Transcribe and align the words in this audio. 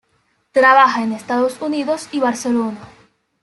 Trabaja 0.51 1.03
en 1.03 1.11
Estados 1.11 1.61
Unidos 1.61 2.09
y 2.11 2.17
Barcelona. 2.19 2.79